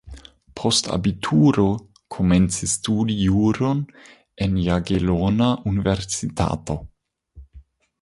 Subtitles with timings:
[0.59, 1.65] Post abituro
[2.15, 3.85] komencis studi juron
[4.47, 6.83] en Jagelona Universitato.